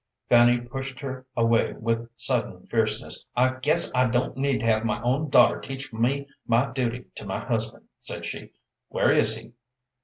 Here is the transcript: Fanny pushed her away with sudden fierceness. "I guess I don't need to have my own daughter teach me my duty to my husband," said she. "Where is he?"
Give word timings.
Fanny 0.29 0.57
pushed 0.59 0.99
her 1.01 1.27
away 1.37 1.73
with 1.73 2.09
sudden 2.15 2.63
fierceness. 2.65 3.27
"I 3.35 3.59
guess 3.59 3.93
I 3.95 4.07
don't 4.07 4.35
need 4.35 4.61
to 4.61 4.65
have 4.65 4.83
my 4.83 4.99
own 5.03 5.29
daughter 5.29 5.59
teach 5.59 5.93
me 5.93 6.27
my 6.47 6.71
duty 6.71 7.05
to 7.17 7.25
my 7.27 7.45
husband," 7.45 7.85
said 7.99 8.25
she. 8.25 8.53
"Where 8.87 9.11
is 9.11 9.37
he?" 9.37 9.51